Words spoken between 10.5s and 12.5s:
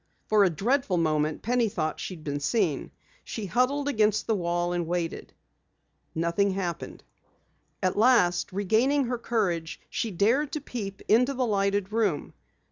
to peep into the lighted room.